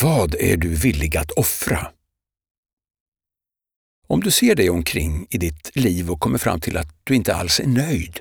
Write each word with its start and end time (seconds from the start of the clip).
Vad 0.00 0.34
är 0.34 0.56
du 0.56 0.74
villig 0.74 1.16
att 1.16 1.30
offra? 1.30 1.92
Om 4.06 4.20
du 4.20 4.30
ser 4.30 4.54
dig 4.54 4.70
omkring 4.70 5.26
i 5.30 5.38
ditt 5.38 5.76
liv 5.76 6.10
och 6.10 6.20
kommer 6.20 6.38
fram 6.38 6.60
till 6.60 6.76
att 6.76 6.88
du 7.04 7.14
inte 7.14 7.34
alls 7.34 7.60
är 7.60 7.66
nöjd, 7.66 8.20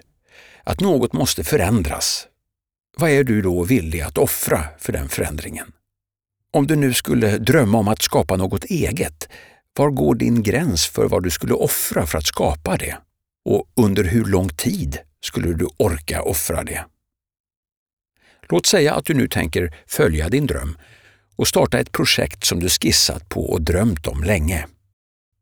att 0.63 0.79
något 0.79 1.13
måste 1.13 1.43
förändras, 1.43 2.27
vad 2.97 3.09
är 3.09 3.23
du 3.23 3.41
då 3.41 3.63
villig 3.63 4.01
att 4.01 4.17
offra 4.17 4.65
för 4.79 4.93
den 4.93 5.09
förändringen? 5.09 5.71
Om 6.51 6.67
du 6.67 6.76
nu 6.76 6.94
skulle 6.94 7.38
drömma 7.38 7.78
om 7.78 7.87
att 7.87 8.01
skapa 8.01 8.35
något 8.35 8.63
eget, 8.63 9.29
var 9.78 9.89
går 9.89 10.15
din 10.15 10.44
gräns 10.44 10.87
för 10.87 11.07
vad 11.07 11.23
du 11.23 11.29
skulle 11.29 11.53
offra 11.53 12.05
för 12.05 12.17
att 12.17 12.28
skapa 12.28 12.78
det? 12.78 12.97
Och 13.46 13.69
under 13.76 14.03
hur 14.03 14.26
lång 14.26 14.49
tid 14.49 14.99
skulle 15.21 15.53
du 15.53 15.67
orka 15.78 16.21
offra 16.21 16.63
det? 16.63 16.85
Låt 18.49 18.66
säga 18.66 18.94
att 18.94 19.05
du 19.05 19.13
nu 19.13 19.27
tänker 19.27 19.76
följa 19.88 20.30
din 20.30 20.45
dröm 20.45 20.77
och 21.36 21.48
starta 21.48 21.80
ett 21.80 21.91
projekt 21.91 22.44
som 22.44 22.59
du 22.59 22.70
skissat 22.70 23.30
på 23.30 23.52
och 23.52 23.62
drömt 23.62 24.08
om 24.08 24.23
länge. 24.23 24.68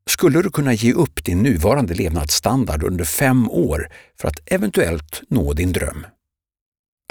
Skulle 0.09 0.41
du 0.41 0.49
kunna 0.49 0.73
ge 0.73 0.93
upp 0.93 1.23
din 1.23 1.43
nuvarande 1.43 1.93
levnadsstandard 1.93 2.83
under 2.83 3.05
fem 3.05 3.49
år 3.49 3.89
för 4.19 4.27
att 4.27 4.39
eventuellt 4.45 5.21
nå 5.29 5.53
din 5.53 5.71
dröm? 5.71 6.05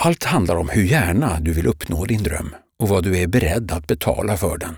Allt 0.03 0.25
handlar 0.25 0.57
om 0.57 0.69
hur 0.69 0.83
gärna 0.83 1.41
du 1.41 1.53
vill 1.53 1.67
uppnå 1.67 2.05
din 2.05 2.23
dröm 2.23 2.55
och 2.79 2.89
vad 2.89 3.05
du 3.05 3.19
är 3.19 3.27
beredd 3.27 3.73
att 3.73 3.87
betala 3.87 4.37
för 4.37 4.59
den. 4.59 4.77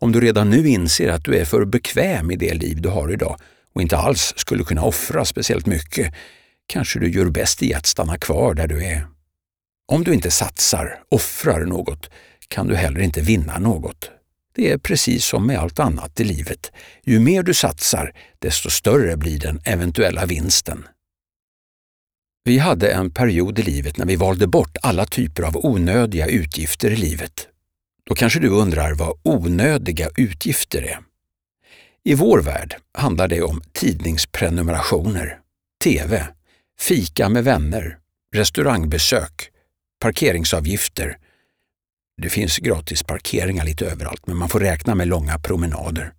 Om 0.00 0.12
du 0.12 0.20
redan 0.20 0.50
nu 0.50 0.68
inser 0.68 1.08
att 1.08 1.24
du 1.24 1.36
är 1.36 1.44
för 1.44 1.64
bekväm 1.64 2.30
i 2.30 2.36
det 2.36 2.54
liv 2.54 2.82
du 2.82 2.88
har 2.88 3.12
idag 3.12 3.36
och 3.74 3.82
inte 3.82 3.96
alls 3.96 4.34
skulle 4.36 4.64
kunna 4.64 4.82
offra 4.82 5.24
speciellt 5.24 5.66
mycket, 5.66 6.14
kanske 6.66 6.98
du 6.98 7.10
gör 7.10 7.30
bäst 7.30 7.62
i 7.62 7.74
att 7.74 7.86
stanna 7.86 8.18
kvar 8.18 8.54
där 8.54 8.66
du 8.66 8.84
är. 8.84 9.06
Om 9.86 10.04
du 10.04 10.14
inte 10.14 10.30
satsar, 10.30 11.00
offrar 11.08 11.64
något, 11.64 12.10
kan 12.54 12.66
du 12.66 12.76
heller 12.76 13.00
inte 13.00 13.20
vinna 13.20 13.58
något. 13.58 14.10
Det 14.54 14.70
är 14.70 14.78
precis 14.78 15.24
som 15.24 15.46
med 15.46 15.58
allt 15.58 15.78
annat 15.78 16.20
i 16.20 16.24
livet. 16.24 16.72
Ju 17.04 17.20
mer 17.20 17.42
du 17.42 17.54
satsar, 17.54 18.14
desto 18.38 18.70
större 18.70 19.16
blir 19.16 19.38
den 19.38 19.60
eventuella 19.64 20.26
vinsten. 20.26 20.86
Vi 22.44 22.58
hade 22.58 22.92
en 22.92 23.10
period 23.10 23.58
i 23.58 23.62
livet 23.62 23.96
när 23.96 24.06
vi 24.06 24.16
valde 24.16 24.46
bort 24.46 24.76
alla 24.82 25.06
typer 25.06 25.42
av 25.42 25.56
onödiga 25.56 26.26
utgifter 26.26 26.90
i 26.90 26.96
livet. 26.96 27.48
Då 28.04 28.14
kanske 28.14 28.40
du 28.40 28.48
undrar 28.48 28.94
vad 28.94 29.18
onödiga 29.22 30.08
utgifter 30.16 30.82
är. 30.82 30.98
I 32.04 32.14
vår 32.14 32.42
värld 32.42 32.76
handlar 32.92 33.28
det 33.28 33.42
om 33.42 33.62
tidningsprenumerationer, 33.72 35.38
TV, 35.84 36.26
fika 36.80 37.28
med 37.28 37.44
vänner, 37.44 37.98
restaurangbesök, 38.34 39.50
parkeringsavgifter. 40.00 41.18
Det 42.22 42.28
finns 42.28 42.58
gratis 42.58 43.02
parkeringar 43.02 43.64
lite 43.64 43.86
överallt, 43.86 44.26
men 44.26 44.36
man 44.36 44.48
får 44.48 44.60
räkna 44.60 44.94
med 44.94 45.08
långa 45.08 45.38
promenader. 45.38 46.12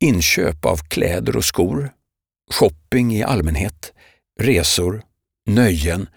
Inköp 0.00 0.64
av 0.64 0.76
kläder 0.76 1.36
och 1.36 1.44
skor, 1.44 1.90
shopping 2.50 3.14
i 3.14 3.22
allmänhet, 3.22 3.92
resor, 4.40 5.02
nöjen 5.46 6.08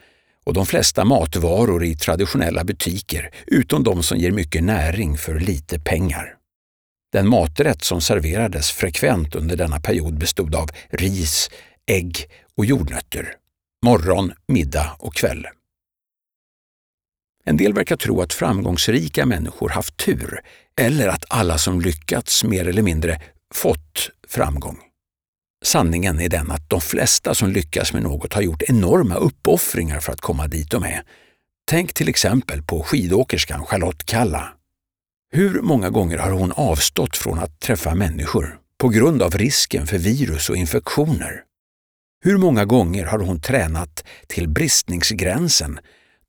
och 0.45 0.53
de 0.53 0.65
flesta 0.65 1.05
matvaror 1.05 1.83
i 1.83 1.95
traditionella 1.95 2.63
butiker, 2.63 3.29
utom 3.47 3.83
de 3.83 4.03
som 4.03 4.17
ger 4.17 4.31
mycket 4.31 4.63
näring 4.63 5.17
för 5.17 5.39
lite 5.39 5.79
pengar. 5.79 6.35
Den 7.11 7.29
maträtt 7.29 7.83
som 7.83 8.01
serverades 8.01 8.71
frekvent 8.71 9.35
under 9.35 9.55
denna 9.55 9.79
period 9.79 10.17
bestod 10.17 10.55
av 10.55 10.69
ris, 10.89 11.49
ägg 11.85 12.17
och 12.57 12.65
jordnötter, 12.65 13.33
morgon, 13.85 14.31
middag 14.47 14.95
och 14.99 15.13
kväll. 15.13 15.47
En 17.45 17.57
del 17.57 17.73
verkar 17.73 17.95
tro 17.97 18.21
att 18.21 18.33
framgångsrika 18.33 19.25
människor 19.25 19.69
haft 19.69 19.97
tur 19.97 20.39
eller 20.79 21.07
att 21.07 21.25
alla 21.29 21.57
som 21.57 21.81
lyckats 21.81 22.43
mer 22.43 22.67
eller 22.67 22.81
mindre 22.81 23.21
fått 23.53 24.09
framgång. 24.27 24.77
Sanningen 25.65 26.19
är 26.19 26.29
den 26.29 26.51
att 26.51 26.69
de 26.69 26.81
flesta 26.81 27.35
som 27.35 27.49
lyckas 27.49 27.93
med 27.93 28.03
något 28.03 28.33
har 28.33 28.41
gjort 28.41 28.61
enorma 28.61 29.15
uppoffringar 29.15 29.99
för 29.99 30.11
att 30.11 30.21
komma 30.21 30.47
dit 30.47 30.71
de 30.71 30.83
är. 30.83 31.03
Tänk 31.67 31.93
till 31.93 32.09
exempel 32.09 32.61
på 32.61 32.83
skidåkerskan 32.83 33.65
Charlotte 33.65 34.05
Kalla. 34.05 34.53
Hur 35.31 35.61
många 35.61 35.89
gånger 35.89 36.17
har 36.17 36.31
hon 36.31 36.51
avstått 36.51 37.17
från 37.17 37.39
att 37.39 37.59
träffa 37.59 37.95
människor 37.95 38.59
på 38.77 38.89
grund 38.89 39.21
av 39.21 39.37
risken 39.37 39.87
för 39.87 39.97
virus 39.97 40.49
och 40.49 40.57
infektioner? 40.57 41.41
Hur 42.23 42.37
många 42.37 42.65
gånger 42.65 43.05
har 43.05 43.19
hon 43.19 43.41
tränat 43.41 44.03
till 44.27 44.49
bristningsgränsen 44.49 45.79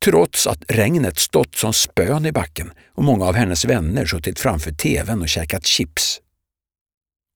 trots 0.05 0.47
att 0.47 0.65
regnet 0.69 1.19
stått 1.19 1.55
som 1.55 1.73
spön 1.73 2.27
i 2.27 2.33
backen 2.33 2.71
och 2.95 3.05
många 3.05 3.25
av 3.25 3.35
hennes 3.35 3.65
vänner 3.65 4.07
suttit 4.07 4.41
framför 4.41 4.73
tvn 4.73 5.23
och 5.23 5.29
käkat 5.29 5.67
chips? 5.67 6.21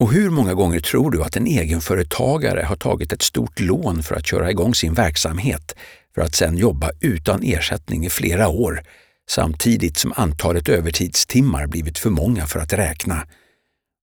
Och 0.01 0.13
hur 0.13 0.31
många 0.31 0.55
gånger 0.55 0.81
tror 0.81 1.11
du 1.11 1.23
att 1.23 1.37
en 1.37 1.47
egenföretagare 1.47 2.63
har 2.63 2.77
tagit 2.77 3.13
ett 3.13 3.23
stort 3.23 3.61
lån 3.61 4.03
för 4.03 4.15
att 4.15 4.27
köra 4.27 4.51
igång 4.51 4.75
sin 4.75 4.95
verksamhet 4.95 5.77
för 6.15 6.23
att 6.23 6.35
sedan 6.35 6.57
jobba 6.57 6.91
utan 7.01 7.43
ersättning 7.43 8.07
i 8.07 8.11
flera 8.11 8.49
år 8.49 8.83
samtidigt 9.31 9.97
som 9.97 10.13
antalet 10.17 10.69
övertidstimmar 10.69 11.67
blivit 11.67 11.99
för 11.99 12.11
många 12.11 12.47
för 12.47 12.61
att 12.61 12.73
räkna? 12.73 13.27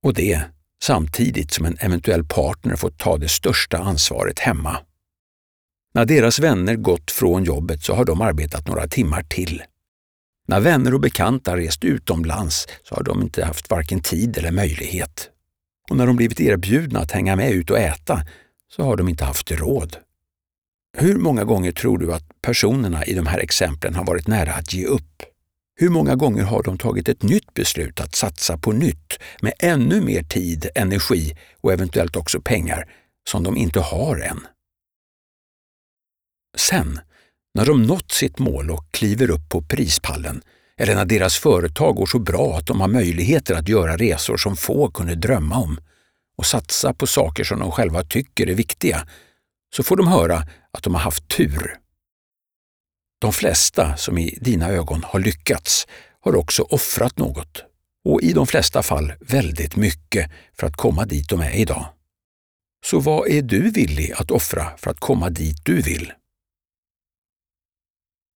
Och 0.03 0.13
det 0.13 0.41
samtidigt 0.83 1.51
som 1.51 1.65
en 1.65 1.77
eventuell 1.79 2.23
partner 2.23 2.75
fått 2.75 2.97
ta 2.97 3.17
det 3.17 3.29
största 3.29 3.77
ansvaret 3.77 4.39
hemma. 4.39 4.77
När 5.93 6.05
deras 6.05 6.39
vänner 6.39 6.75
gått 6.75 7.11
från 7.11 7.43
jobbet 7.43 7.83
så 7.83 7.93
har 7.93 8.05
de 8.05 8.21
arbetat 8.21 8.67
några 8.67 8.87
timmar 8.87 9.23
till. 9.23 9.63
När 10.47 10.59
vänner 10.59 10.93
och 10.93 10.99
bekanta 10.99 11.57
rest 11.57 11.83
utomlands 11.83 12.67
så 12.83 12.95
har 12.95 13.03
de 13.03 13.21
inte 13.21 13.45
haft 13.45 13.69
varken 13.69 13.99
tid 13.99 14.37
eller 14.37 14.51
möjlighet. 14.51 15.29
Och 15.89 15.97
när 15.97 16.07
de 16.07 16.15
blivit 16.15 16.39
erbjudna 16.39 16.99
att 16.99 17.11
hänga 17.11 17.35
med 17.35 17.51
ut 17.51 17.69
och 17.69 17.79
äta 17.79 18.21
så 18.71 18.83
har 18.83 18.97
de 18.97 19.09
inte 19.09 19.25
haft 19.25 19.51
råd. 19.51 19.97
Hur 20.97 21.15
många 21.15 21.43
gånger 21.43 21.71
tror 21.71 21.97
du 21.97 22.13
att 22.13 22.41
personerna 22.41 23.05
i 23.05 23.13
de 23.13 23.27
här 23.27 23.39
exemplen 23.39 23.95
har 23.95 24.05
varit 24.05 24.27
nära 24.27 24.53
att 24.53 24.73
ge 24.73 24.85
upp? 24.85 25.23
Hur 25.75 25.89
många 25.89 26.15
gånger 26.15 26.43
har 26.43 26.63
de 26.63 26.77
tagit 26.77 27.09
ett 27.09 27.23
nytt 27.23 27.53
beslut 27.53 27.99
att 27.99 28.15
satsa 28.15 28.57
på 28.57 28.71
nytt 28.71 29.19
med 29.41 29.53
ännu 29.59 30.01
mer 30.01 30.23
tid, 30.23 30.69
energi 30.75 31.37
och 31.61 31.73
eventuellt 31.73 32.15
också 32.15 32.41
pengar 32.41 32.93
som 33.29 33.43
de 33.43 33.57
inte 33.57 33.79
har 33.79 34.17
än? 34.17 34.39
Sen, 36.57 36.99
när 37.53 37.65
de 37.65 37.83
nått 37.83 38.11
sitt 38.11 38.39
mål 38.39 38.71
och 38.71 38.91
kliver 38.91 39.29
upp 39.29 39.49
på 39.49 39.61
prispallen, 39.61 40.41
eller 40.77 40.95
när 40.95 41.05
deras 41.05 41.37
företag 41.37 41.95
går 41.95 42.05
så 42.05 42.19
bra 42.19 42.57
att 42.57 42.67
de 42.67 42.81
har 42.81 42.87
möjligheter 42.87 43.55
att 43.55 43.67
göra 43.67 43.97
resor 43.97 44.37
som 44.37 44.55
få 44.55 44.91
kunde 44.91 45.15
drömma 45.15 45.55
om 45.55 45.77
och 46.37 46.45
satsa 46.45 46.93
på 46.93 47.07
saker 47.07 47.43
som 47.43 47.59
de 47.59 47.71
själva 47.71 48.03
tycker 48.03 48.49
är 48.49 48.53
viktiga, 48.53 49.07
så 49.75 49.83
får 49.83 49.97
de 49.97 50.07
höra 50.07 50.43
att 50.71 50.83
de 50.83 50.93
har 50.93 51.01
haft 51.01 51.27
tur. 51.27 51.77
De 53.21 53.33
flesta 53.33 53.97
som 53.97 54.17
i 54.17 54.37
dina 54.41 54.69
ögon 54.69 55.03
har 55.03 55.19
lyckats 55.19 55.87
har 56.19 56.35
också 56.35 56.63
offrat 56.63 57.17
något 57.17 57.63
och 58.05 58.21
i 58.21 58.33
de 58.33 58.47
flesta 58.47 58.83
fall 58.83 59.13
väldigt 59.19 59.75
mycket 59.75 60.31
för 60.53 60.67
att 60.67 60.77
komma 60.77 61.05
dit 61.05 61.29
de 61.29 61.41
är 61.41 61.55
idag. 61.55 61.85
Så 62.85 62.99
vad 62.99 63.27
är 63.27 63.41
du 63.41 63.69
villig 63.69 64.11
att 64.11 64.31
offra 64.31 64.77
för 64.77 64.91
att 64.91 64.99
komma 64.99 65.29
dit 65.29 65.65
du 65.65 65.81
vill? 65.81 66.13